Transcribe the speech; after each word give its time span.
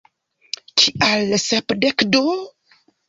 Kial 0.83 1.25
Sepdek 1.47 1.97
du? 2.17 2.23